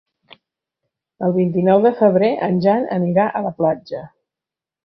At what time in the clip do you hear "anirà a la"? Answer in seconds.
2.99-3.55